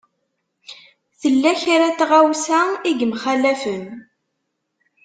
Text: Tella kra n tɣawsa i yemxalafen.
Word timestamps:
Tella 1.19 1.51
kra 1.61 1.85
n 1.91 1.95
tɣawsa 1.99 2.59
i 2.89 2.91
yemxalafen. 2.99 3.85